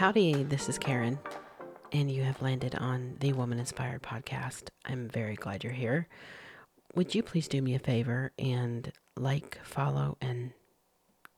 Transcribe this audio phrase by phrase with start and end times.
[0.00, 1.18] Howdy, this is Karen,
[1.92, 4.70] and you have landed on the Woman Inspired podcast.
[4.86, 6.08] I'm very glad you're here.
[6.94, 10.52] Would you please do me a favor and like, follow, and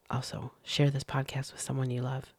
[0.09, 2.33] also share this podcast with someone you love?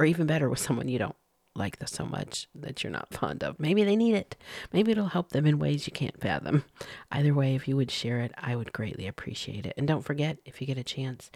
[0.00, 1.16] Or even better, with someone you don't
[1.54, 3.60] like this so much that you're not fond of.
[3.60, 4.34] Maybe they need it.
[4.72, 6.64] Maybe it'll help them in ways you can't fathom.
[7.12, 9.74] Either way, if you would share it, I would greatly appreciate it.
[9.76, 11.30] And don't forget, if you get a chance,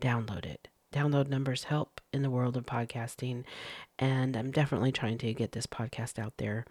[0.00, 0.68] download it.
[0.98, 3.44] Download numbers help in the world of podcasting.
[4.00, 6.66] And I'm definitely trying to get this podcast out there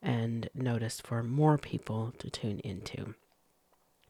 [0.00, 3.14] and noticed for more people to tune into.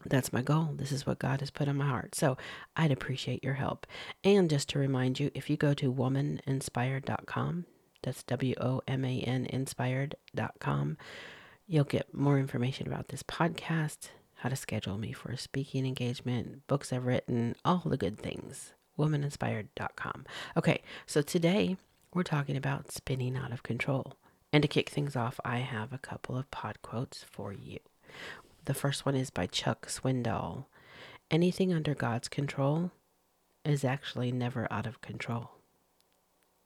[0.04, 0.74] That's my goal.
[0.76, 2.14] This is what God has put on my heart.
[2.14, 2.36] So
[2.76, 3.84] I'd appreciate your help.
[4.22, 7.64] And just to remind you, if you go to womaninspired.com,
[8.04, 10.96] that's W O M A N inspired.com,
[11.66, 16.64] you'll get more information about this podcast, how to schedule me for a speaking engagement,
[16.68, 18.72] books I've written, all the good things.
[18.98, 20.27] Womaninspired.com.
[20.56, 21.77] Okay, so today
[22.12, 24.14] we're talking about spinning out of control.
[24.52, 27.78] And to kick things off, I have a couple of pod quotes for you.
[28.64, 30.66] The first one is by Chuck Swindoll.
[31.30, 32.90] Anything under God's control
[33.64, 35.50] is actually never out of control.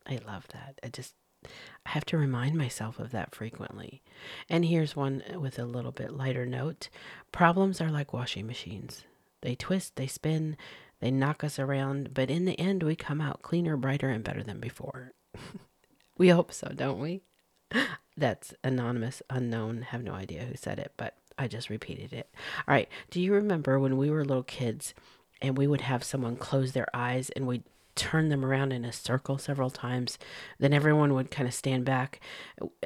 [0.06, 0.78] I love that.
[0.83, 4.02] I just I have to remind myself of that frequently.
[4.48, 6.89] And here's one with a little bit lighter note.
[7.33, 9.05] Problems are like washing machines.
[9.41, 10.56] They twist, they spin,
[11.03, 14.45] they knock us around, but in the end we come out cleaner, brighter and better
[14.45, 15.11] than before.
[16.17, 17.22] we hope so, don't we?
[18.17, 22.30] That's anonymous, unknown, have no idea who said it, but I just repeated it.
[22.69, 22.89] All right.
[23.11, 24.95] Do you remember when we were little kids
[25.41, 27.64] and we would have someone close their eyes and we'd
[27.97, 30.19] turn them around in a circle several times?
[30.61, 32.20] Then everyone would kind of stand back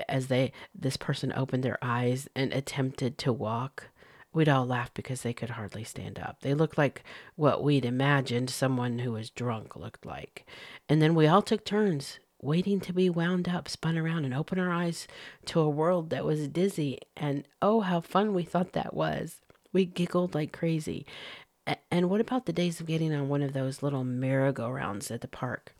[0.09, 3.91] as they this person opened their eyes and attempted to walk.
[4.37, 6.42] We'd all laugh because they could hardly stand up.
[6.42, 7.03] They looked like
[7.37, 10.45] what we'd imagined someone who was drunk looked like.
[10.91, 14.59] And then we all took turns waiting to be wound up, spun around, and open
[14.59, 15.09] our eyes
[15.47, 16.99] to a world that was dizzy.
[17.16, 19.41] And oh, how fun we thought that was!
[19.72, 21.06] We giggled like crazy.
[21.91, 25.28] And what about the days of getting on one of those little merry-go-rounds at the
[25.28, 25.75] park?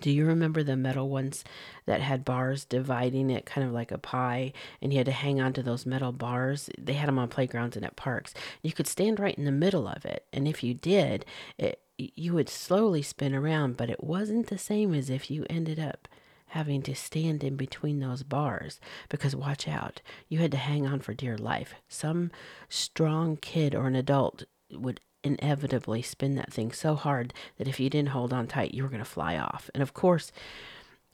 [0.00, 1.44] Do you remember the metal ones
[1.86, 4.52] that had bars dividing it kind of like a pie
[4.82, 6.68] and you had to hang on to those metal bars?
[6.78, 8.34] They had them on playgrounds and at parks.
[8.62, 10.26] You could stand right in the middle of it.
[10.32, 11.24] And if you did,
[11.58, 15.78] it, you would slowly spin around, but it wasn't the same as if you ended
[15.78, 16.08] up
[16.50, 21.00] having to stand in between those bars because watch out, you had to hang on
[21.00, 21.74] for dear life.
[21.88, 22.30] Some
[22.68, 27.90] strong kid or an adult would inevitably spin that thing so hard that if you
[27.90, 29.68] didn't hold on tight, you were going to fly off.
[29.74, 30.32] And of course,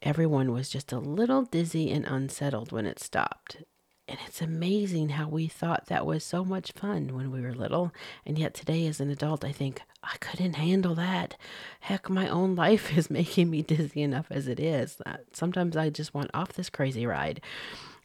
[0.03, 3.59] everyone was just a little dizzy and unsettled when it stopped.
[4.09, 7.93] And it's amazing how we thought that was so much fun when we were little.
[8.27, 11.37] And yet today, as an adult, I think, I couldn't handle that.
[11.81, 15.01] Heck, my own life is making me dizzy enough as it is.
[15.33, 17.41] Sometimes I just want off this crazy ride.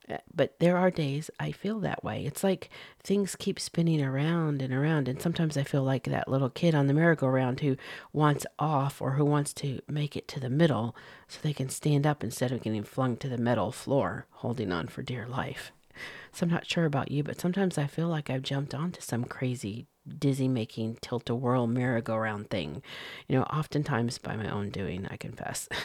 [0.09, 2.25] Uh, but there are days I feel that way.
[2.25, 2.69] It's like
[3.03, 5.07] things keep spinning around and around.
[5.07, 7.75] And sometimes I feel like that little kid on the merry-go-round who
[8.13, 10.95] wants off or who wants to make it to the middle
[11.27, 14.87] so they can stand up instead of getting flung to the metal floor, holding on
[14.87, 15.71] for dear life.
[16.31, 19.23] So I'm not sure about you, but sometimes I feel like I've jumped onto some
[19.25, 22.81] crazy dizzy making tilt a whirl merry-go-round thing.
[23.27, 25.67] You know, oftentimes by my own doing, I confess.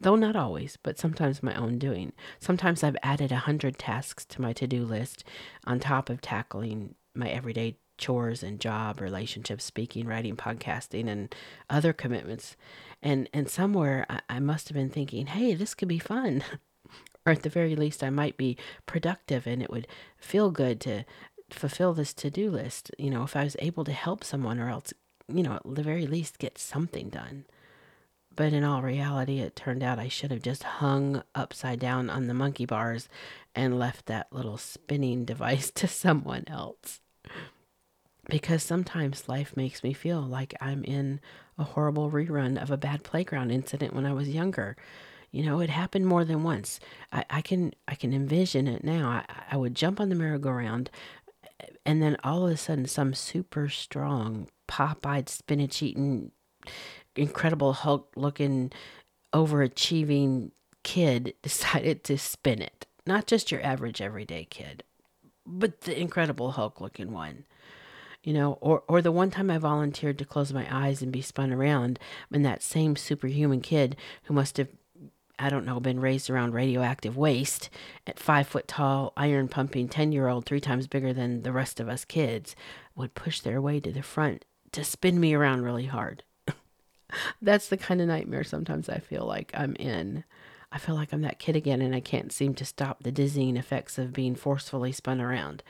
[0.00, 2.12] Though not always, but sometimes my own doing.
[2.38, 5.24] Sometimes I've added a hundred tasks to my to-do list
[5.66, 11.34] on top of tackling my everyday chores and job, relationships, speaking, writing, podcasting, and
[11.68, 12.56] other commitments.
[13.02, 16.42] And and somewhere I, I must have been thinking, hey, this could be fun.
[17.26, 19.86] or at the very least I might be productive and it would
[20.18, 21.04] feel good to
[21.52, 24.92] fulfill this to-do list you know if i was able to help someone or else
[25.28, 27.44] you know at the very least get something done
[28.34, 32.26] but in all reality it turned out i should have just hung upside down on
[32.26, 33.08] the monkey bars
[33.54, 37.00] and left that little spinning device to someone else
[38.28, 41.20] because sometimes life makes me feel like i'm in
[41.58, 44.76] a horrible rerun of a bad playground incident when i was younger
[45.32, 46.80] you know, it happened more than once.
[47.12, 49.08] I, I can I can envision it now.
[49.08, 50.90] I, I would jump on the merry-go-round
[51.84, 56.32] and then all of a sudden some super strong pop-eyed spinach eating
[57.16, 58.72] incredible hulk looking
[59.32, 60.50] overachieving
[60.82, 64.82] kid decided to spin it not just your average everyday kid
[65.46, 67.44] but the incredible hulk looking one
[68.22, 71.22] you know or or the one time i volunteered to close my eyes and be
[71.22, 71.98] spun around
[72.32, 74.68] and that same superhuman kid who must have
[75.40, 77.70] I don't know, been raised around radioactive waste
[78.06, 81.80] at five foot tall, iron pumping 10 year old, three times bigger than the rest
[81.80, 82.54] of us kids,
[82.94, 86.24] would push their way to the front to spin me around really hard.
[87.42, 90.24] That's the kind of nightmare sometimes I feel like I'm in.
[90.72, 93.56] I feel like I'm that kid again and I can't seem to stop the dizzying
[93.56, 95.62] effects of being forcefully spun around.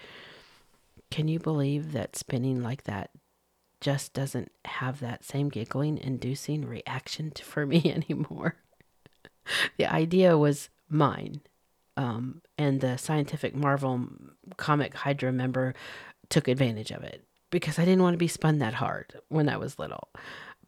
[1.10, 3.10] Can you believe that spinning like that
[3.80, 8.56] just doesn't have that same giggling inducing reaction to, for me anymore?
[9.78, 11.40] the idea was mine.
[11.96, 14.06] Um, and the scientific Marvel
[14.56, 15.74] comic Hydra member
[16.28, 19.56] took advantage of it because I didn't want to be spun that hard when I
[19.56, 20.08] was little.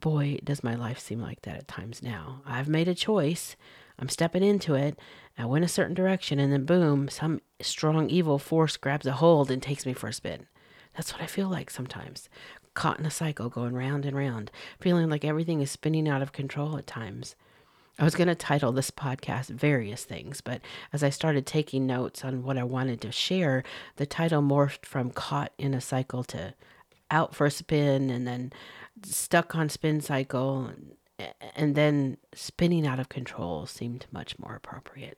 [0.03, 2.41] Boy, does my life seem like that at times now.
[2.45, 3.55] I've made a choice.
[3.97, 4.99] I'm stepping into it.
[5.37, 9.49] I went a certain direction, and then boom, some strong evil force grabs a hold
[9.49, 10.47] and takes me for a spin.
[10.93, 12.27] That's what I feel like sometimes.
[12.73, 16.33] Caught in a cycle going round and round, feeling like everything is spinning out of
[16.33, 17.37] control at times.
[17.97, 20.59] I was going to title this podcast various things, but
[20.91, 23.63] as I started taking notes on what I wanted to share,
[23.95, 26.55] the title morphed from caught in a cycle to
[27.13, 28.51] out for a spin and then
[29.03, 30.71] stuck on spin cycle
[31.55, 35.17] and then spinning out of control seemed much more appropriate.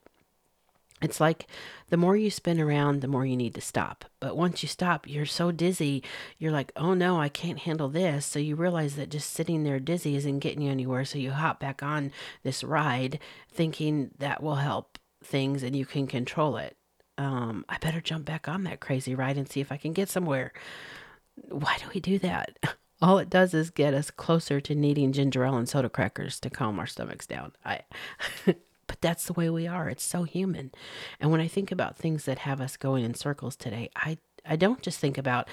[1.02, 1.46] It's like
[1.90, 4.06] the more you spin around, the more you need to stop.
[4.18, 6.02] But once you stop, you're so dizzy,
[6.38, 8.24] you're like, oh no, I can't handle this.
[8.24, 11.04] So you realize that just sitting there dizzy isn't getting you anywhere.
[11.04, 12.12] So you hop back on
[12.44, 13.18] this ride
[13.52, 16.76] thinking that will help things and you can control it.
[17.18, 20.08] Um, I better jump back on that crazy ride and see if I can get
[20.08, 20.52] somewhere.
[21.34, 22.58] Why do we do that?
[23.02, 26.50] All it does is get us closer to needing ginger ale and soda crackers to
[26.50, 27.52] calm our stomachs down.
[27.64, 27.80] I
[28.86, 29.88] But that's the way we are.
[29.88, 30.70] It's so human.
[31.20, 34.54] And when I think about things that have us going in circles today, I I
[34.54, 35.48] don't just think about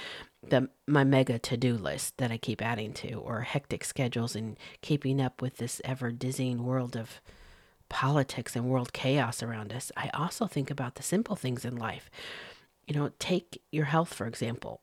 [0.48, 5.19] the my mega to-do list that I keep adding to or hectic schedules and keeping
[5.19, 7.22] up with this ever dizzying world of
[7.89, 9.92] politics and world chaos around us.
[9.98, 12.10] I also think about the simple things in life.
[12.88, 14.81] You know, take your health for example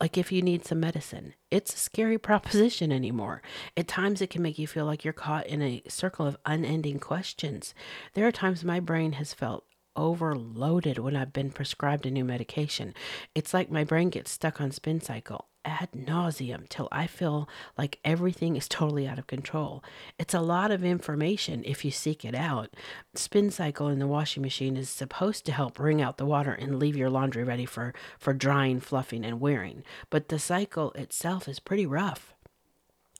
[0.00, 1.34] like if you need some medicine.
[1.50, 3.42] It's a scary proposition anymore.
[3.76, 6.98] At times, it can make you feel like you're caught in a circle of unending
[6.98, 7.74] questions.
[8.14, 9.64] There are times my brain has felt
[9.96, 12.94] overloaded when I've been prescribed a new medication.
[13.34, 17.98] It's like my brain gets stuck on spin cycle ad nauseum till I feel like
[18.04, 19.82] everything is totally out of control.
[20.18, 22.74] It's a lot of information if you seek it out.
[23.14, 26.78] Spin cycle in the washing machine is supposed to help wring out the water and
[26.78, 29.82] leave your laundry ready for, for drying, fluffing, and wearing.
[30.10, 32.34] But the cycle itself is pretty rough.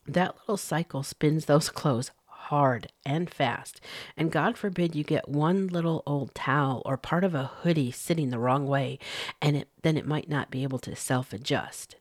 [0.07, 2.11] That little cycle spins those clothes
[2.45, 3.81] hard and fast.
[4.17, 8.31] And God forbid you get one little old towel or part of a hoodie sitting
[8.31, 8.99] the wrong way,
[9.41, 11.97] and it, then it might not be able to self adjust.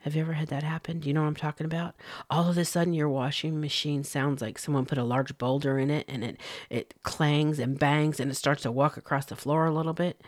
[0.00, 0.98] Have you ever had that happen?
[0.98, 1.94] Do you know what I'm talking about?
[2.30, 5.90] All of a sudden, your washing machine sounds like someone put a large boulder in
[5.90, 9.66] it and it, it clangs and bangs and it starts to walk across the floor
[9.66, 10.22] a little bit.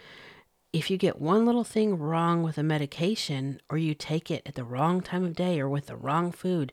[0.75, 4.57] If you get one little thing wrong with a medication or you take it at
[4.57, 6.71] the wrong time of day or with the wrong food,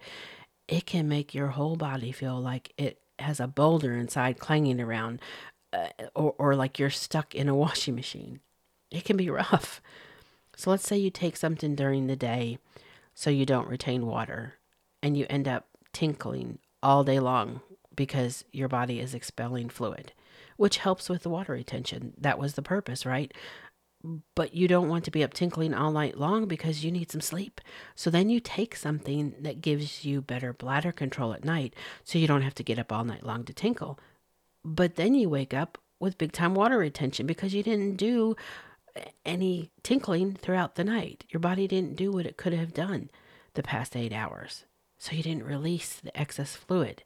[0.67, 5.21] it can make your whole body feel like it has a boulder inside clanging around
[5.71, 8.41] uh, or, or like you're stuck in a washing machine.
[8.91, 9.81] It can be rough.
[10.57, 12.57] So let's say you take something during the day
[13.13, 14.55] so you don't retain water
[15.01, 17.61] and you end up tinkling all day long
[17.95, 20.13] because your body is expelling fluid,
[20.57, 22.13] which helps with the water retention.
[22.17, 23.33] That was the purpose, right?
[24.35, 27.19] But you don't want to be up tinkling all night long because you need some
[27.19, 27.59] sleep.
[27.95, 31.75] So then you take something that gives you better bladder control at night
[32.05, 33.99] so you don't have to get up all night long to tinkle.
[34.63, 38.37] But then you wake up with big time water retention because you didn't do
[39.25, 41.25] any tinkling throughout the night.
[41.29, 43.09] Your body didn't do what it could have done
[43.53, 44.65] the past eight hours.
[44.97, 47.03] So you didn't release the excess fluid.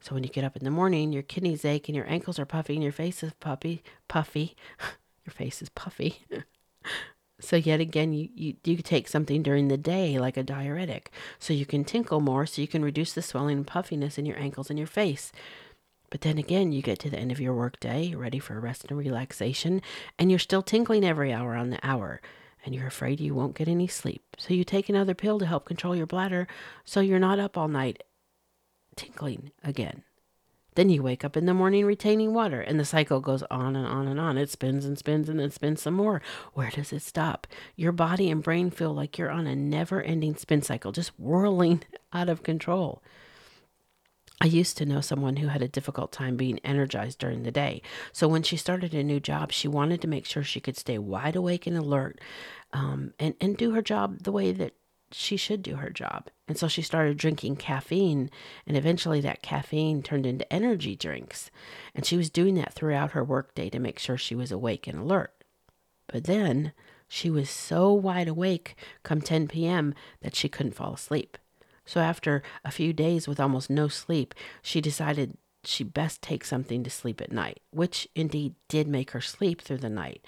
[0.00, 2.44] So when you get up in the morning, your kidneys ache and your ankles are
[2.44, 4.56] puffy and your face is puffy, puffy.
[5.24, 6.24] your face is puffy.
[7.40, 11.12] so yet again, you, you, you take something during the day like a diuretic.
[11.38, 14.38] So you can tinkle more so you can reduce the swelling and puffiness in your
[14.38, 15.30] ankles and your face.
[16.12, 18.98] But then again, you get to the end of your workday, ready for rest and
[18.98, 19.80] relaxation,
[20.18, 22.20] and you're still tinkling every hour on the hour,
[22.66, 24.22] and you're afraid you won't get any sleep.
[24.36, 26.46] So you take another pill to help control your bladder
[26.84, 28.02] so you're not up all night
[28.94, 30.02] tinkling again.
[30.74, 33.86] Then you wake up in the morning retaining water, and the cycle goes on and
[33.86, 34.36] on and on.
[34.36, 36.20] It spins and spins and then spins some more.
[36.52, 37.46] Where does it stop?
[37.74, 41.84] Your body and brain feel like you're on a never ending spin cycle, just whirling
[42.12, 43.02] out of control.
[44.42, 47.80] I used to know someone who had a difficult time being energized during the day.
[48.12, 50.98] So when she started a new job, she wanted to make sure she could stay
[50.98, 52.20] wide awake and alert
[52.72, 54.72] um, and, and do her job the way that
[55.12, 56.28] she should do her job.
[56.48, 58.30] And so she started drinking caffeine,
[58.66, 61.52] and eventually that caffeine turned into energy drinks.
[61.94, 64.98] And she was doing that throughout her workday to make sure she was awake and
[64.98, 65.32] alert.
[66.08, 66.72] But then
[67.06, 69.94] she was so wide awake come 10 p.m.
[70.20, 71.38] that she couldn't fall asleep.
[71.92, 76.82] So after a few days with almost no sleep, she decided she best take something
[76.84, 80.24] to sleep at night, which indeed did make her sleep through the night.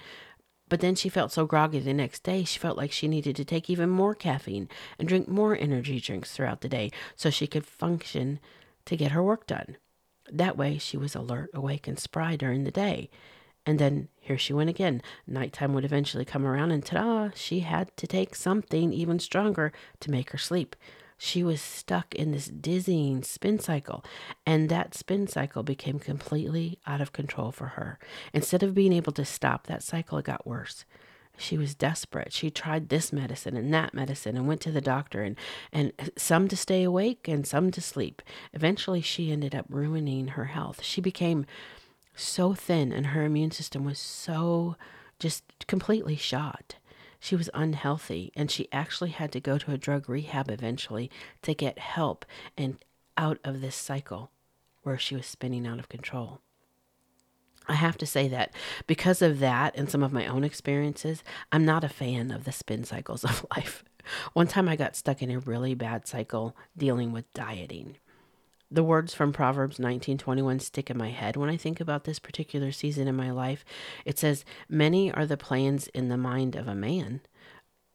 [0.69, 3.43] But then she felt so groggy the next day, she felt like she needed to
[3.43, 4.69] take even more caffeine
[4.99, 8.39] and drink more energy drinks throughout the day so she could function
[8.85, 9.77] to get her work done.
[10.31, 13.09] That way, she was alert, awake, and spry during the day.
[13.65, 15.01] And then here she went again.
[15.25, 19.73] Nighttime would eventually come around, and ta da, she had to take something even stronger
[20.01, 20.75] to make her sleep.
[21.17, 24.03] She was stuck in this dizzying spin cycle,
[24.45, 27.99] and that spin cycle became completely out of control for her.
[28.33, 30.85] Instead of being able to stop that cycle, it got worse.
[31.37, 32.31] She was desperate.
[32.31, 35.35] She tried this medicine and that medicine and went to the doctor and,
[35.71, 38.21] and some to stay awake and some to sleep.
[38.53, 40.81] Eventually, she ended up ruining her health.
[40.81, 41.45] She became
[42.15, 44.77] so thin and her immune system was so
[45.19, 46.75] just completely shot.
[47.25, 51.09] She was unhealthy and she actually had to go to a drug rehab eventually
[51.41, 52.23] to get help
[52.55, 52.77] and
[53.17, 54.29] out of this cycle
[54.83, 56.41] where she was spinning out of control.
[57.67, 58.53] I have to say that
[58.85, 62.51] because of that and some of my own experiences, I'm not a fan of the
[62.51, 63.83] spin cycles of life.
[64.33, 67.97] One time I got stuck in a really bad cycle dealing with dieting.
[68.71, 72.71] The words from Proverbs 19:21 stick in my head when I think about this particular
[72.71, 73.63] season in my life.
[74.05, 77.21] It says, "Many are the plans in the mind of a man,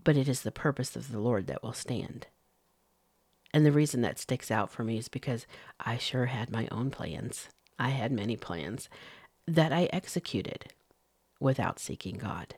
[0.02, 2.28] but it is the purpose of the Lord that will stand."
[3.52, 5.46] And the reason that sticks out for me is because
[5.80, 7.48] I sure had my own plans.
[7.78, 8.88] I had many plans
[9.46, 10.72] that I executed
[11.40, 12.54] without seeking God.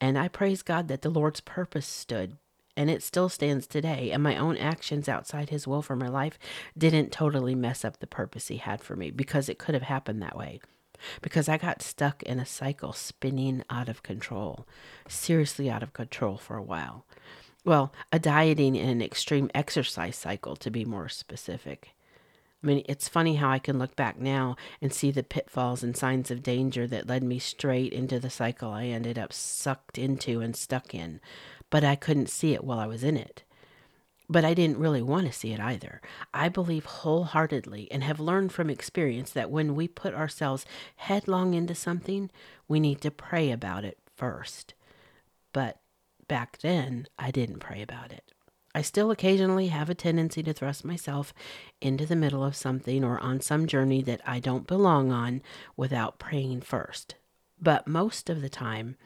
[0.00, 2.36] And I praise God that the Lord's purpose stood
[2.76, 4.10] and it still stands today.
[4.10, 6.38] And my own actions outside his will for my life
[6.76, 10.22] didn't totally mess up the purpose he had for me because it could have happened
[10.22, 10.60] that way.
[11.20, 14.66] Because I got stuck in a cycle spinning out of control,
[15.08, 17.04] seriously out of control for a while.
[17.64, 21.90] Well, a dieting and an extreme exercise cycle, to be more specific.
[22.62, 25.96] I mean, it's funny how I can look back now and see the pitfalls and
[25.96, 30.40] signs of danger that led me straight into the cycle I ended up sucked into
[30.40, 31.20] and stuck in
[31.70, 33.42] but I couldn't see it while I was in it.
[34.28, 36.00] But I didn't really want to see it either.
[36.34, 41.74] I believe wholeheartedly and have learned from experience that when we put ourselves headlong into
[41.74, 42.30] something,
[42.66, 44.74] we need to pray about it first.
[45.52, 45.78] But
[46.26, 48.32] back then, I didn't pray about it.
[48.74, 51.32] I still occasionally have a tendency to thrust myself
[51.80, 55.40] into the middle of something or on some journey that I don't belong on
[55.78, 57.14] without praying first.
[57.58, 58.96] But most of the time,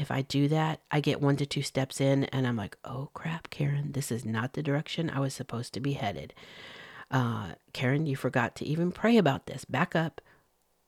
[0.00, 3.10] if I do that, I get one to two steps in and I'm like, oh
[3.12, 6.32] crap, Karen, this is not the direction I was supposed to be headed.
[7.10, 9.66] Uh, Karen, you forgot to even pray about this.
[9.66, 10.22] Back up,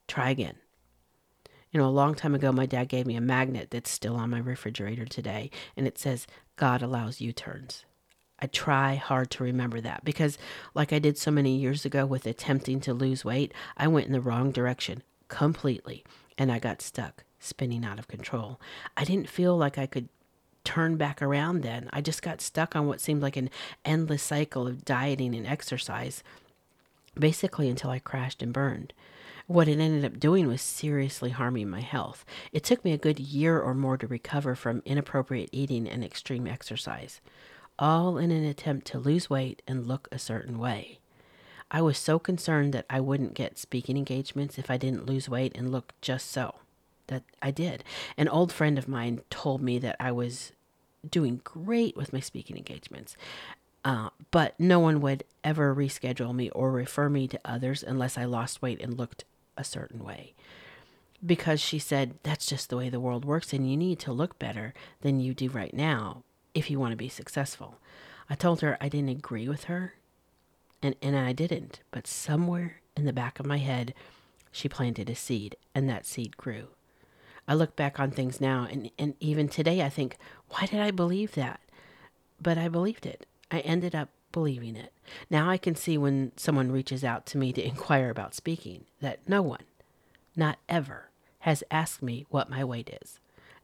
[0.08, 0.56] try again.
[1.70, 4.30] You know, a long time ago, my dad gave me a magnet that's still on
[4.30, 6.26] my refrigerator today, and it says,
[6.56, 7.84] God allows U turns.
[8.38, 10.36] I try hard to remember that because,
[10.74, 14.12] like I did so many years ago with attempting to lose weight, I went in
[14.12, 16.04] the wrong direction completely
[16.36, 18.60] and I got stuck spinning out of control.
[18.96, 20.08] I didn't feel like I could
[20.64, 21.88] turn back around then.
[21.92, 23.50] I just got stuck on what seemed like an
[23.84, 26.22] endless cycle of dieting and exercise,
[27.18, 28.92] basically until I crashed and burned.
[29.46, 32.24] What it ended up doing was seriously harming my health.
[32.52, 36.46] It took me a good year or more to recover from inappropriate eating and extreme
[36.46, 37.20] exercise,
[37.78, 41.00] all in an attempt to lose weight and look a certain way.
[41.70, 45.56] I was so concerned that I wouldn't get speaking engagements if I didn't lose weight
[45.56, 46.54] and look just so
[47.08, 47.84] that I did.
[48.16, 50.52] An old friend of mine told me that I was
[51.08, 53.16] doing great with my speaking engagements.
[53.84, 58.24] Uh, but no one would ever reschedule me or refer me to others unless I
[58.24, 59.24] lost weight and looked
[59.56, 60.34] a certain way.
[61.24, 64.38] Because she said, that's just the way the world works, and you need to look
[64.38, 66.22] better than you do right now
[66.54, 67.78] if you want to be successful.
[68.30, 69.94] I told her I didn't agree with her,
[70.80, 71.80] and, and I didn't.
[71.90, 73.94] But somewhere in the back of my head,
[74.50, 76.68] she planted a seed, and that seed grew.
[77.46, 80.16] I look back on things now, and, and even today, I think,
[80.48, 81.60] why did I believe that?
[82.40, 83.26] But I believed it.
[83.50, 84.92] I ended up believing it.
[85.30, 89.20] Now I can see when someone reaches out to me to inquire about speaking that
[89.28, 89.64] no one,
[90.34, 93.18] not ever, has asked me what my weight is.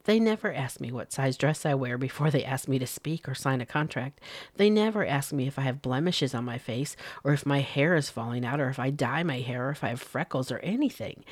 [0.04, 3.28] They never ask me what size dress I wear before they ask me to speak
[3.28, 4.20] or sign a contract.
[4.56, 7.94] They never ask me if I have blemishes on my face or if my hair
[7.94, 10.58] is falling out or if I dye my hair or if I have freckles or
[10.60, 11.24] anything.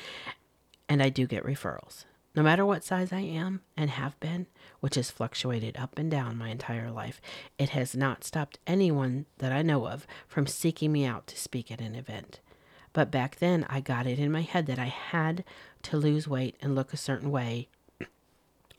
[0.87, 2.05] And I do get referrals.
[2.37, 4.45] No matter what size I am and have been,
[4.79, 7.19] which has fluctuated up and down my entire life,
[7.57, 11.71] it has not stopped anyone that I know of from seeking me out to speak
[11.71, 12.39] at an event.
[12.93, 15.43] But back then, I got it in my head that I had
[15.81, 17.69] to lose weight and look a certain way,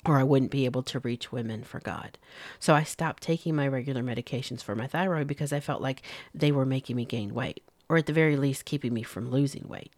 [0.07, 2.17] or I wouldn't be able to reach women for God.
[2.61, 6.53] So I stopped taking my regular medications for my thyroid because I felt like they
[6.53, 9.93] were making me gain weight, or at the very least, keeping me from losing weight.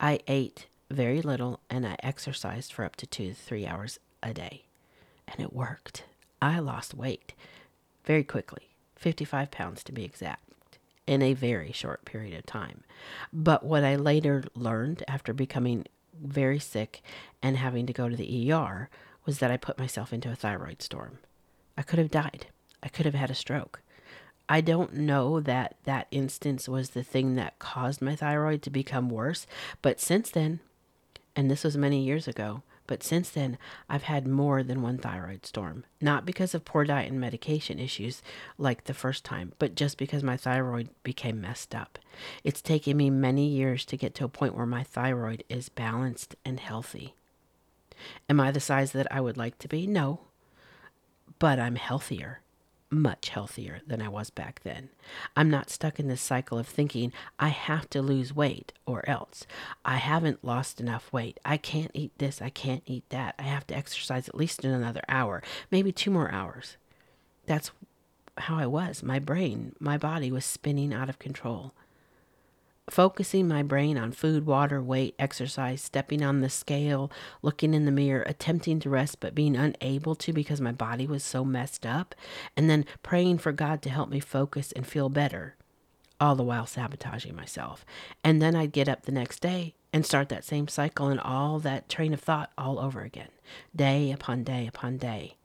[0.00, 4.32] I ate very little and I exercised for up to two to three hours a
[4.32, 4.64] day.
[5.26, 6.04] And it worked.
[6.40, 7.34] I lost weight
[8.04, 10.42] very quickly 55 pounds to be exact
[11.06, 12.82] in a very short period of time.
[13.32, 15.86] But what I later learned after becoming
[16.20, 17.02] very sick
[17.42, 18.88] and having to go to the ER
[19.24, 21.18] was that I put myself into a thyroid storm.
[21.76, 22.46] I could have died.
[22.82, 23.82] I could have had a stroke.
[24.48, 29.08] I don't know that that instance was the thing that caused my thyroid to become
[29.08, 29.46] worse,
[29.80, 30.60] but since then,
[31.34, 33.58] and this was many years ago, but since then,
[33.88, 35.84] I've had more than one thyroid storm.
[36.00, 38.22] Not because of poor diet and medication issues
[38.58, 41.98] like the first time, but just because my thyroid became messed up.
[42.44, 46.34] It's taken me many years to get to a point where my thyroid is balanced
[46.44, 47.14] and healthy.
[48.28, 49.86] Am I the size that I would like to be?
[49.86, 50.20] No.
[51.38, 52.40] But I'm healthier,
[52.92, 54.90] much healthier than I was back then.
[55.34, 59.46] I'm not stuck in this cycle of thinking I have to lose weight or else.
[59.84, 61.40] I haven't lost enough weight.
[61.44, 62.42] I can't eat this.
[62.42, 63.34] I can't eat that.
[63.38, 66.76] I have to exercise at least in another hour, maybe two more hours.
[67.46, 67.70] That's
[68.38, 69.02] how I was.
[69.02, 71.74] My brain, my body was spinning out of control
[72.90, 77.10] focusing my brain on food, water, weight, exercise, stepping on the scale,
[77.40, 81.22] looking in the mirror, attempting to rest but being unable to because my body was
[81.22, 82.14] so messed up,
[82.56, 85.56] and then praying for God to help me focus and feel better,
[86.20, 87.84] all the while sabotaging myself.
[88.24, 91.58] And then I'd get up the next day and start that same cycle and all
[91.60, 93.28] that train of thought all over again,
[93.74, 95.36] day upon day upon day.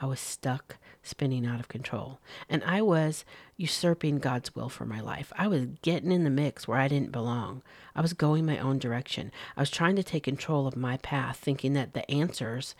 [0.00, 2.18] I was stuck spinning out of control.
[2.48, 3.24] And I was
[3.56, 5.32] usurping God's will for my life.
[5.36, 7.62] I was getting in the mix where I didn't belong.
[7.94, 9.32] I was going my own direction.
[9.56, 12.74] I was trying to take control of my path, thinking that the answers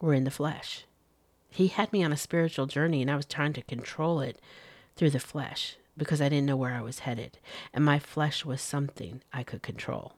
[0.00, 0.84] were in the flesh.
[1.50, 4.38] He had me on a spiritual journey, and I was trying to control it
[4.96, 7.38] through the flesh because I didn't know where I was headed.
[7.72, 10.14] And my flesh was something I could control.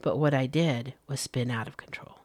[0.00, 2.20] But what I did was spin out of control.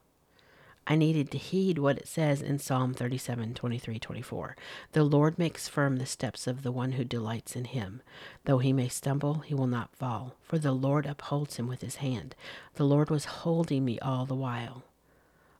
[0.85, 4.57] I needed to heed what it says in Psalm 37 23 24.
[4.91, 8.01] The Lord makes firm the steps of the one who delights in him.
[8.43, 11.95] Though he may stumble, he will not fall, for the Lord upholds him with his
[11.97, 12.35] hand.
[12.75, 14.83] The Lord was holding me all the while.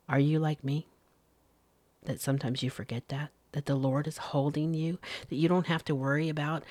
[0.09, 0.87] Are you like me?
[2.03, 3.29] That sometimes you forget that?
[3.53, 4.99] That the Lord is holding you?
[5.29, 6.63] That you don't have to worry about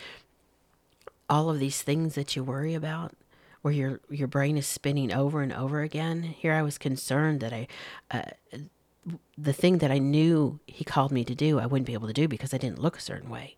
[1.30, 3.14] all of these things that you worry about?
[3.62, 6.22] Where your your brain is spinning over and over again.
[6.22, 7.68] Here I was concerned that I,
[8.10, 8.22] uh,
[9.38, 12.12] the thing that I knew he called me to do, I wouldn't be able to
[12.12, 13.56] do because I didn't look a certain way.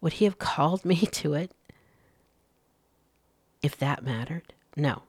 [0.00, 1.52] Would he have called me to it
[3.62, 4.54] if that mattered?
[4.76, 5.02] No.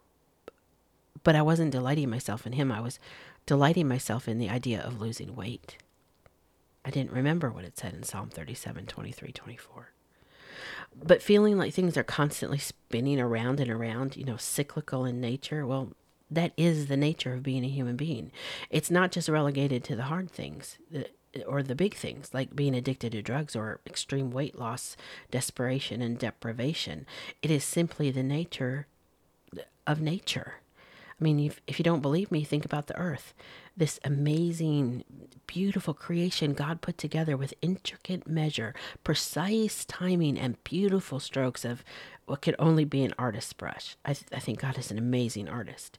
[1.24, 2.72] But I wasn't delighting myself in him.
[2.72, 3.00] I was
[3.46, 5.78] delighting myself in the idea of losing weight.
[6.86, 9.92] I didn't remember what it said in Psalm 37, 23, 24.
[10.96, 15.66] But feeling like things are constantly spinning around and around, you know, cyclical in nature,
[15.66, 15.94] well,
[16.30, 18.32] that is the nature of being a human being.
[18.70, 20.78] It's not just relegated to the hard things
[21.48, 24.98] or the big things like being addicted to drugs or extreme weight loss,
[25.32, 27.06] desperation, and deprivation.
[27.42, 28.88] It is simply the nature
[29.88, 30.56] of nature.
[31.20, 33.34] I mean, if, if you don't believe me, think about the earth.
[33.76, 35.04] This amazing,
[35.50, 41.84] beautiful creation God put together with intricate measure, precise timing, and beautiful strokes of
[42.26, 43.96] what could only be an artist's brush.
[44.06, 45.98] I, th- I think God is an amazing artist.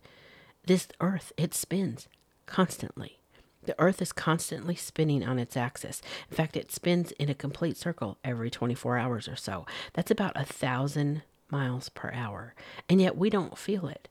[0.66, 2.08] This earth, it spins
[2.46, 3.18] constantly.
[3.64, 6.00] The earth is constantly spinning on its axis.
[6.30, 9.66] In fact, it spins in a complete circle every 24 hours or so.
[9.94, 12.54] That's about a thousand miles per hour.
[12.88, 14.08] And yet we don't feel it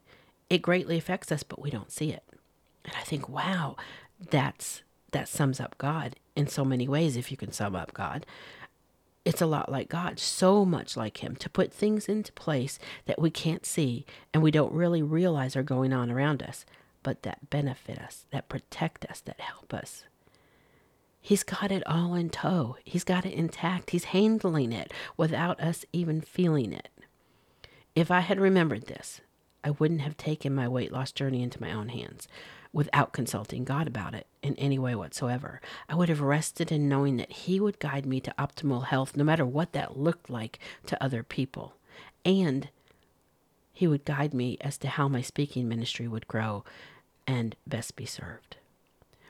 [0.50, 2.24] it greatly affects us, but we don't see it.
[2.84, 3.76] And I think, wow,
[4.30, 7.16] that's that sums up God in so many ways.
[7.16, 8.26] If you can sum up God,
[9.24, 13.20] it's a lot like God, so much like Him, to put things into place that
[13.20, 16.64] we can't see and we don't really realize are going on around us,
[17.02, 20.04] but that benefit us, that protect us, that help us.
[21.20, 22.76] He's got it all in tow.
[22.82, 23.90] He's got it intact.
[23.90, 26.88] He's handling it without us even feeling it.
[27.94, 29.20] If I had remembered this,
[29.62, 32.26] I wouldn't have taken my weight loss journey into my own hands
[32.72, 35.60] without consulting God about it in any way whatsoever.
[35.88, 39.24] I would have rested in knowing that He would guide me to optimal health no
[39.24, 41.74] matter what that looked like to other people.
[42.24, 42.68] And
[43.72, 46.64] He would guide me as to how my speaking ministry would grow
[47.26, 48.56] and best be served.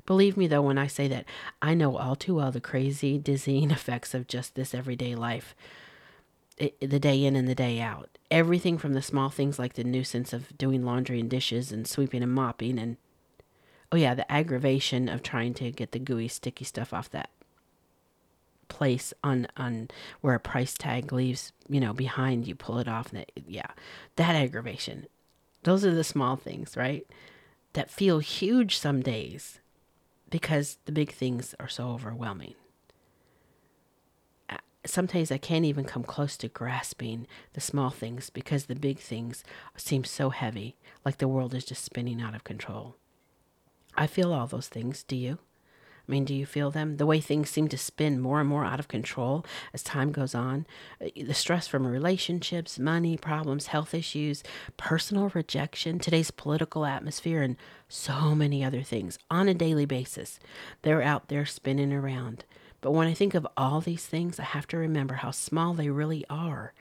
[0.07, 1.24] Believe me, though, when I say that
[1.62, 5.55] I know all too well the crazy, dizzying effects of just this everyday life
[6.81, 8.18] the day in and the day out.
[8.31, 12.22] Everything from the small things like the nuisance of doing laundry and dishes and sweeping
[12.22, 12.96] and mopping and
[13.92, 17.31] Oh, yeah, the aggravation of trying to get the gooey, sticky stuff off that
[18.68, 19.88] place on on
[20.20, 23.66] where a price tag leaves you know behind you pull it off and yeah
[24.14, 25.07] that aggravation
[25.64, 27.05] those are the small things right
[27.72, 29.59] that feel huge some days
[30.31, 32.55] because the big things are so overwhelming
[34.87, 39.44] sometimes I can't even come close to grasping the small things because the big things
[39.76, 42.96] seem so heavy, like the world is just spinning out of control.
[44.01, 45.03] I feel all those things.
[45.03, 45.37] Do you?
[46.09, 46.97] I mean, do you feel them?
[46.97, 50.35] The way things seem to spin more and more out of control as time goes
[50.35, 50.67] on.
[51.05, 54.43] Uh, the stress from relationships, money problems, health issues,
[54.79, 57.57] personal rejection, today's political atmosphere, and
[57.91, 60.41] so many other things on a daily basis.
[60.81, 62.47] They're out there spinning around.
[62.81, 65.91] But when I think of all these things, I have to remember how small they
[65.91, 66.73] really are.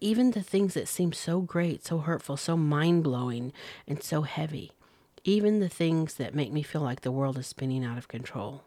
[0.00, 3.52] Even the things that seem so great, so hurtful, so mind blowing,
[3.86, 4.72] and so heavy.
[5.24, 8.62] Even the things that make me feel like the world is spinning out of control.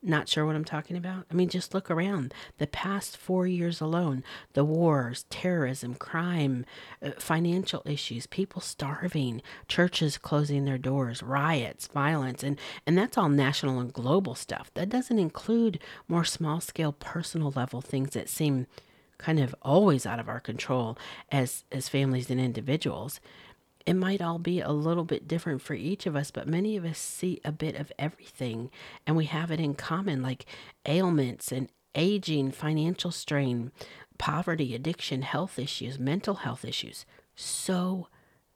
[0.00, 1.26] Not sure what I'm talking about?
[1.28, 2.32] I mean, just look around.
[2.58, 6.64] The past four years alone the wars, terrorism, crime,
[7.02, 13.28] uh, financial issues, people starving, churches closing their doors, riots, violence, and, and that's all
[13.28, 14.70] national and global stuff.
[14.74, 18.68] That doesn't include more small scale, personal level things that seem
[19.18, 20.96] kind of always out of our control
[21.32, 23.20] as, as families and individuals.
[23.86, 26.84] It might all be a little bit different for each of us, but many of
[26.84, 28.70] us see a bit of everything
[29.06, 30.44] and we have it in common, like
[30.86, 33.72] ailments and aging, financial strain,
[34.18, 37.06] poverty, addiction, health issues, mental health issues.
[37.34, 38.08] So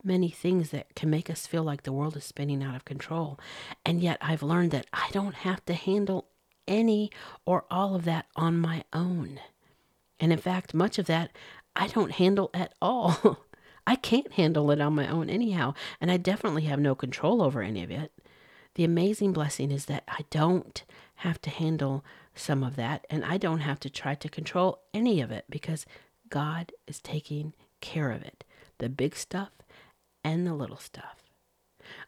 [0.05, 3.39] many things that can make us feel like the world is spinning out of control.
[3.85, 6.27] And yet I've learned that I don't have to handle
[6.67, 7.11] any
[7.45, 9.41] or all of that on my own.
[10.21, 11.31] And in fact, much of that
[11.75, 13.39] I don't handle at all.
[13.87, 17.63] I can't handle it on my own anyhow, and I definitely have no control over
[17.63, 18.13] any of it.
[18.75, 20.83] The amazing blessing is that I don't
[21.17, 25.21] have to handle some of that, and I don't have to try to control any
[25.21, 25.85] of it because
[26.31, 28.45] God is taking care of it
[28.79, 29.51] the big stuff
[30.25, 31.31] and the little stuff.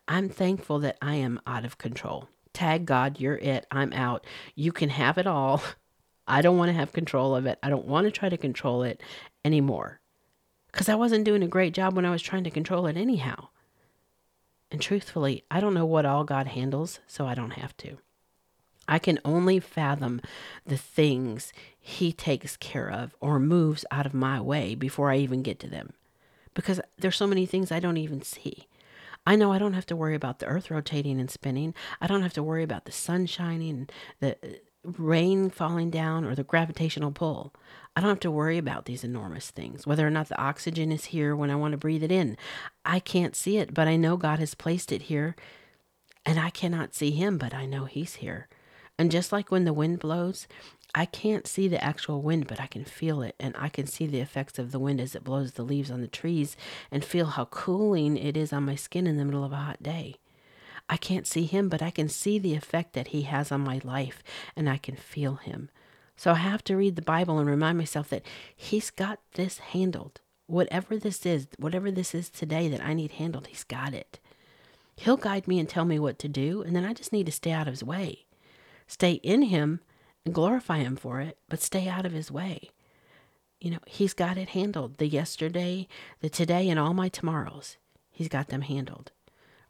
[0.09, 2.29] I'm thankful that I am out of control.
[2.53, 3.67] Tag God, you're it.
[3.71, 4.27] I'm out.
[4.57, 5.63] You can have it all.
[6.27, 7.59] I don't want to have control of it.
[7.63, 9.03] I don't want to try to control it
[9.45, 10.01] anymore
[10.75, 13.47] because I wasn't doing a great job when I was trying to control it anyhow.
[14.73, 17.99] And truthfully, I don't know what all God handles, so I don't have to.
[18.89, 20.21] I can only fathom
[20.67, 25.45] the things He takes care of or moves out of my way before I even
[25.45, 25.93] get to them.
[26.55, 28.67] Because there's so many things I don't even see.
[29.25, 31.73] I know I don't have to worry about the earth rotating and spinning.
[32.01, 34.37] I don't have to worry about the sun shining, the
[34.85, 37.53] rain falling down, or the gravitational pull.
[37.97, 41.07] I don't have to worry about these enormous things, whether or not the oxygen is
[41.07, 42.37] here when I want to breathe it in.
[42.85, 45.37] I can't see it, but I know God has placed it here.
[46.27, 48.49] And I cannot see Him, but I know He's here.
[48.99, 50.47] And just like when the wind blows,
[50.95, 53.35] I can't see the actual wind, but I can feel it.
[53.41, 56.01] And I can see the effects of the wind as it blows the leaves on
[56.01, 56.57] the trees
[56.91, 59.83] and feel how cooling it is on my skin in the middle of a hot
[59.83, 60.17] day.
[60.89, 63.81] I can't see Him, but I can see the effect that He has on my
[63.85, 64.23] life,
[64.55, 65.71] and I can feel Him.
[66.17, 70.21] So I have to read the Bible and remind myself that He's got this handled.
[70.47, 74.21] Whatever this is, whatever this is today that I need handled, He's got it.
[74.97, 77.33] He'll guide me and tell me what to do, and then I just need to
[77.33, 78.27] stay out of His way.
[78.87, 79.81] Stay in Him
[80.25, 82.69] and glorify Him for it, but stay out of His way.
[83.59, 84.99] You know, He's got it handled.
[84.99, 85.89] The yesterday,
[86.21, 87.79] the today, and all my tomorrows,
[88.11, 89.11] He's got them handled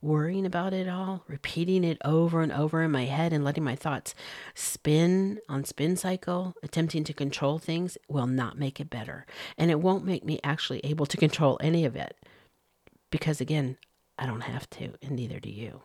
[0.05, 3.75] worrying about it all, repeating it over and over in my head and letting my
[3.75, 4.15] thoughts
[4.55, 9.27] spin on spin cycle, attempting to control things will not make it better.
[9.57, 12.17] And it won't make me actually able to control any of it.
[13.11, 13.79] Because again,
[14.19, 15.83] I don't have to, and neither do you.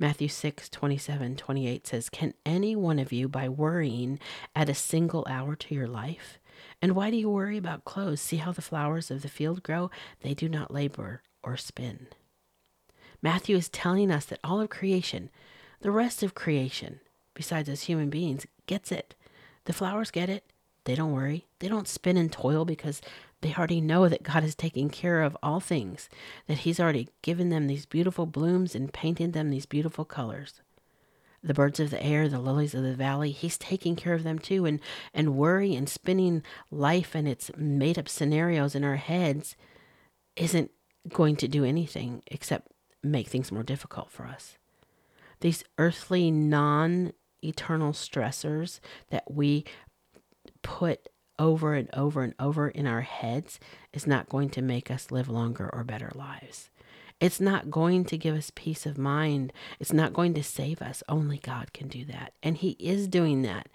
[0.00, 4.20] Matthew 6, 27, 28 says, Can any one of you, by worrying,
[4.54, 6.38] add a single hour to your life?
[6.80, 8.20] And why do you worry about clothes?
[8.20, 9.90] See how the flowers of the field grow?
[10.22, 12.06] They do not labor or spin.
[13.22, 15.30] Matthew is telling us that all of creation,
[15.80, 17.00] the rest of creation,
[17.34, 19.14] besides us human beings, gets it.
[19.64, 20.44] The flowers get it.
[20.84, 21.46] They don't worry.
[21.58, 23.02] They don't spin and toil because
[23.40, 26.08] they already know that God is taking care of all things,
[26.46, 30.60] that He's already given them these beautiful blooms and painted them these beautiful colors.
[31.42, 34.38] The birds of the air, the lilies of the valley, He's taking care of them
[34.38, 34.64] too.
[34.64, 34.80] And,
[35.12, 39.56] and worry and spinning life and its made up scenarios in our heads
[40.36, 40.70] isn't
[41.12, 44.56] going to do anything except make things more difficult for us.
[45.40, 48.80] These earthly, non eternal stressors
[49.10, 49.64] that we
[50.62, 51.08] put
[51.38, 53.60] over and over and over in our heads
[53.92, 56.68] is not going to make us live longer or better lives.
[57.20, 59.52] It's not going to give us peace of mind.
[59.80, 61.02] It's not going to save us.
[61.08, 62.32] Only God can do that.
[62.42, 63.68] And He is doing that.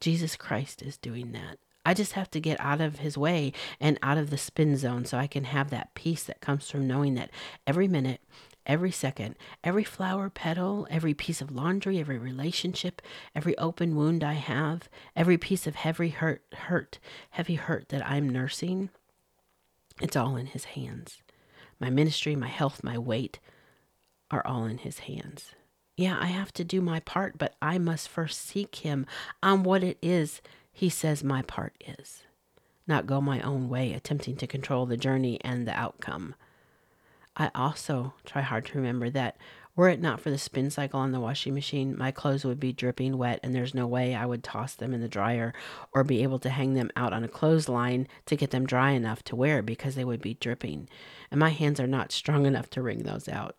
[0.00, 1.58] Jesus Christ is doing that.
[1.84, 5.06] I just have to get out of his way and out of the spin zone
[5.06, 7.30] so I can have that peace that comes from knowing that
[7.66, 8.20] every minute,
[8.70, 13.02] every second, every flower petal, every piece of laundry, every relationship,
[13.34, 18.28] every open wound I have, every piece of heavy hurt, hurt, heavy hurt that I'm
[18.28, 18.90] nursing,
[20.00, 21.20] it's all in his hands.
[21.80, 23.40] My ministry, my health, my weight
[24.30, 25.50] are all in his hands.
[25.96, 29.04] Yeah, I have to do my part, but I must first seek him
[29.42, 30.40] on what it is
[30.72, 32.22] he says my part is.
[32.86, 36.36] Not go my own way, attempting to control the journey and the outcome.
[37.40, 39.38] I also try hard to remember that
[39.74, 42.70] were it not for the spin cycle on the washing machine, my clothes would be
[42.70, 45.54] dripping wet, and there's no way I would toss them in the dryer
[45.94, 49.22] or be able to hang them out on a clothesline to get them dry enough
[49.22, 50.86] to wear because they would be dripping.
[51.30, 53.56] And my hands are not strong enough to wring those out.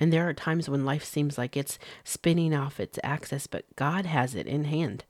[0.00, 4.06] And there are times when life seems like it's spinning off its axis, but God
[4.06, 5.04] has it in hand.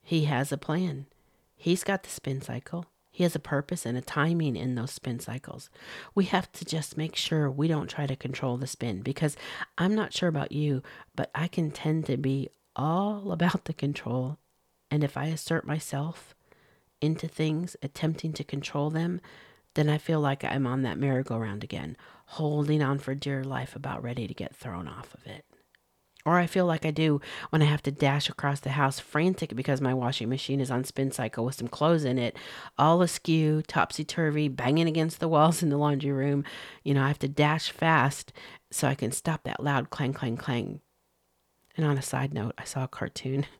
[0.00, 1.04] He has a plan.
[1.54, 2.86] He's got the spin cycle.
[3.20, 5.68] He has a purpose and a timing in those spin cycles.
[6.14, 9.36] We have to just make sure we don't try to control the spin because
[9.76, 10.82] I'm not sure about you,
[11.14, 14.38] but I can tend to be all about the control.
[14.90, 16.34] And if I assert myself
[17.02, 19.20] into things, attempting to control them,
[19.74, 24.02] then I feel like I'm on that merry-go-round again, holding on for dear life, about
[24.02, 25.44] ready to get thrown off of it.
[26.26, 29.56] Or I feel like I do when I have to dash across the house frantic
[29.56, 32.36] because my washing machine is on spin cycle with some clothes in it,
[32.76, 36.44] all askew, topsy turvy, banging against the walls in the laundry room.
[36.84, 38.32] You know, I have to dash fast
[38.70, 40.80] so I can stop that loud clang, clang, clang.
[41.76, 43.46] And on a side note, I saw a cartoon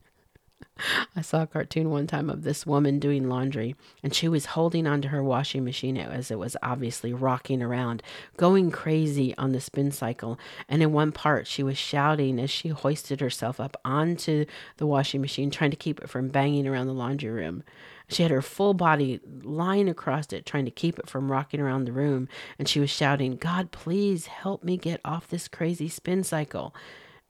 [1.17, 4.87] I saw a cartoon one time of this woman doing laundry, and she was holding
[4.87, 8.03] onto her washing machine as it was obviously rocking around,
[8.37, 10.39] going crazy on the spin cycle.
[10.69, 14.47] And in one part, she was shouting as she hoisted herself up onto
[14.77, 17.63] the washing machine, trying to keep it from banging around the laundry room.
[18.09, 21.85] She had her full body lying across it, trying to keep it from rocking around
[21.85, 26.25] the room, and she was shouting, God, please help me get off this crazy spin
[26.25, 26.75] cycle.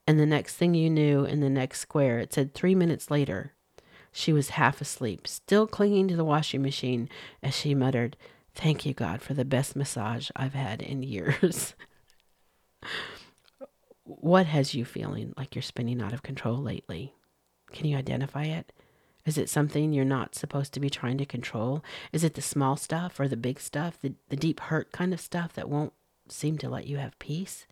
[0.06, 3.54] And the next thing you knew, in the next square, it said three minutes later,
[4.12, 7.08] she was half asleep, still clinging to the washing machine
[7.42, 8.16] as she muttered,
[8.54, 11.74] Thank you, God, for the best massage I've had in years.
[14.04, 17.14] what has you feeling like you're spinning out of control lately?
[17.72, 18.72] Can you identify it?
[19.24, 21.84] Is it something you're not supposed to be trying to control?
[22.12, 25.20] Is it the small stuff or the big stuff, the, the deep hurt kind of
[25.20, 25.92] stuff that won't
[26.28, 27.66] seem to let you have peace?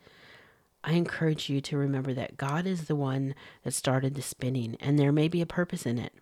[0.89, 4.99] I encourage you to remember that God is the one that started the spinning, and
[4.99, 6.15] there may be a purpose in it.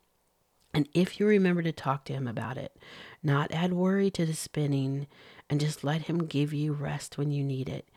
[0.74, 2.76] And if you remember to talk to Him about it,
[3.22, 5.06] not add worry to the spinning,
[5.48, 7.88] and just let Him give you rest when you need it,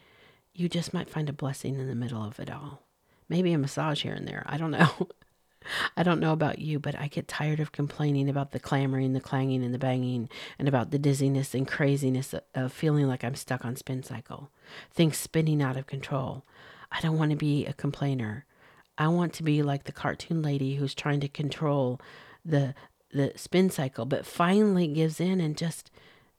[0.54, 2.84] you just might find a blessing in the middle of it all.
[3.28, 4.44] Maybe a massage here and there.
[4.46, 5.08] I don't know.
[5.98, 9.20] I don't know about you, but I get tired of complaining about the clamoring, the
[9.20, 10.30] clanging, and the banging,
[10.60, 14.52] and about the dizziness and craziness of feeling like I'm stuck on spin cycle,
[14.92, 16.46] things spinning out of control.
[16.92, 18.46] I don't want to be a complainer.
[18.98, 22.00] I want to be like the cartoon lady who's trying to control
[22.44, 22.74] the
[23.12, 25.90] the spin cycle, but finally gives in and just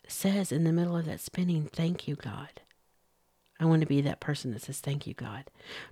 [0.07, 2.61] says in the middle of that spinning, "Thank you, God."
[3.61, 5.45] I want to be that person that says, Thank you, God.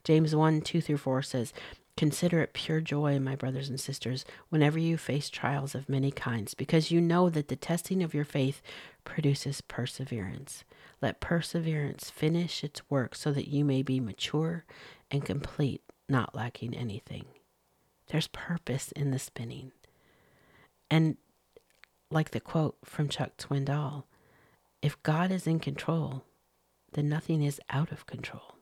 [0.02, 1.52] James 1 2 through 4 says,
[1.98, 6.54] Consider it pure joy, my brothers and sisters, whenever you face trials of many kinds,
[6.54, 8.62] because you know that the testing of your faith
[9.04, 10.64] produces perseverance.
[11.00, 14.64] Let perseverance finish its work so that you may be mature
[15.10, 17.26] and complete, not lacking anything.
[18.08, 19.72] There's purpose in the spinning.
[20.90, 21.16] And
[22.10, 24.04] like the quote from Chuck Swindoll,
[24.82, 26.24] if God is in control,
[26.92, 28.54] then nothing is out of control.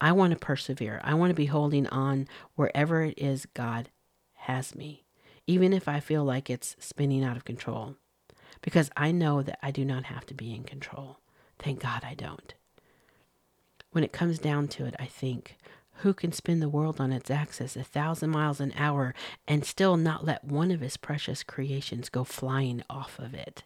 [0.00, 1.00] I want to persevere.
[1.04, 3.90] I want to be holding on wherever it is God
[4.34, 5.04] has me,
[5.46, 7.96] even if I feel like it's spinning out of control,
[8.62, 11.18] because I know that I do not have to be in control.
[11.58, 12.54] Thank God I don't.
[13.90, 15.56] When it comes down to it, I think,
[15.96, 19.14] who can spin the world on its axis a thousand miles an hour
[19.46, 23.64] and still not let one of his precious creations go flying off of it?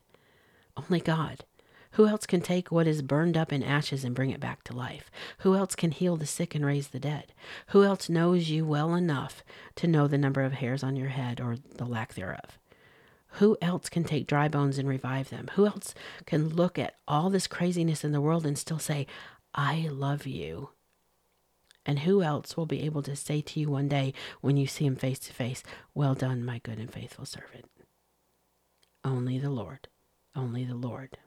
[0.76, 1.44] Only God.
[1.92, 4.76] Who else can take what is burned up in ashes and bring it back to
[4.76, 5.10] life?
[5.38, 7.32] Who else can heal the sick and raise the dead?
[7.68, 9.42] Who else knows you well enough
[9.76, 12.58] to know the number of hairs on your head or the lack thereof?
[13.32, 15.50] Who else can take dry bones and revive them?
[15.54, 19.06] Who else can look at all this craziness in the world and still say,
[19.54, 20.70] I love you?
[21.84, 24.86] And who else will be able to say to you one day when you see
[24.86, 25.62] him face to face,
[25.94, 27.66] Well done, my good and faithful servant?
[29.04, 29.88] Only the Lord.
[30.34, 31.18] Only the Lord.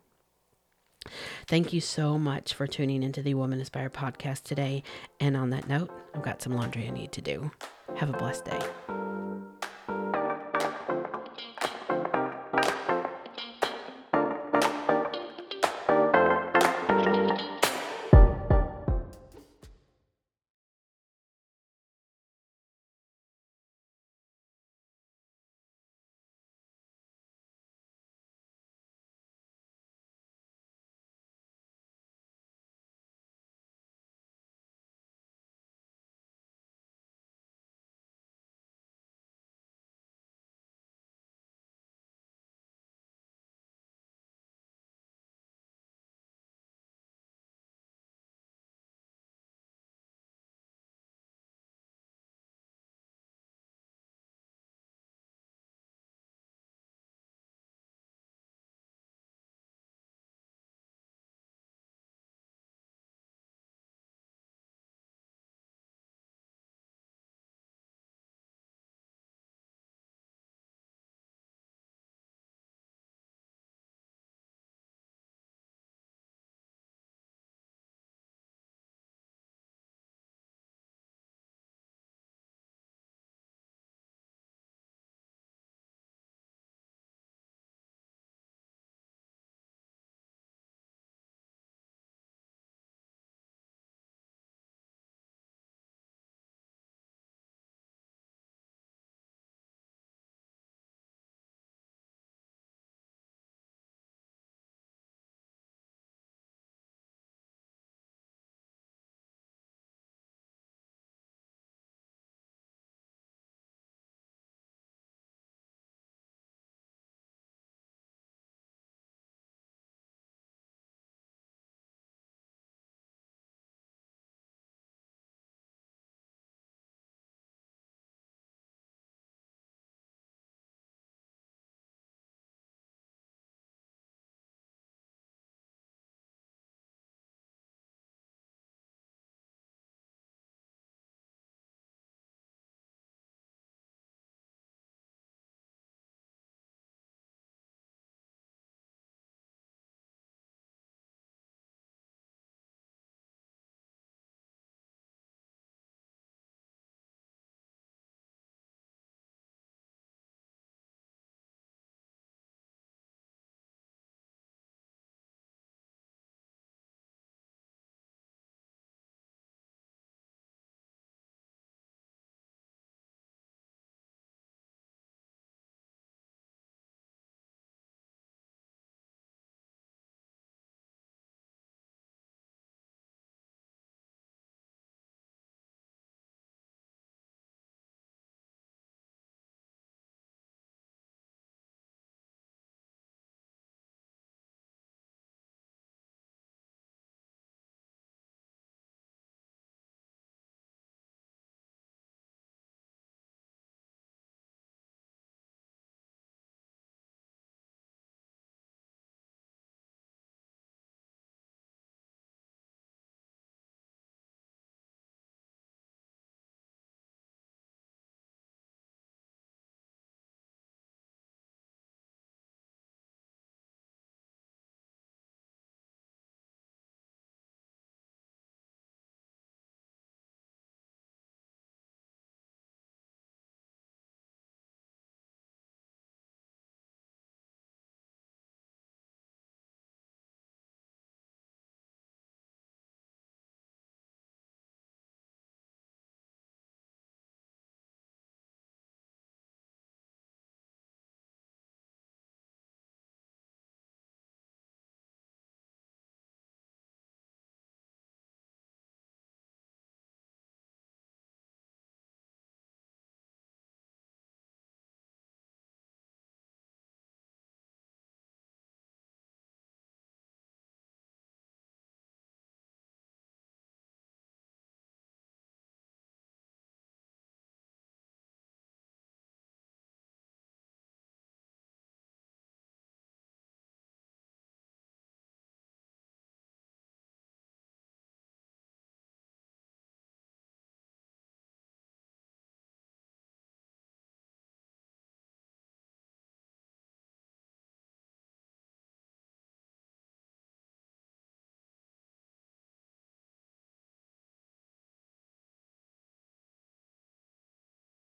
[1.47, 4.83] Thank you so much for tuning into the Woman Inspired podcast today.
[5.19, 7.51] And on that note, I've got some laundry I need to do.
[7.95, 8.59] Have a blessed day.